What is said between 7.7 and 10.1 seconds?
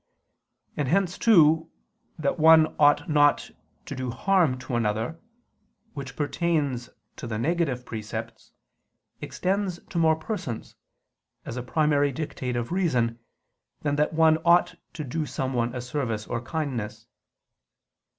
precepts, extends to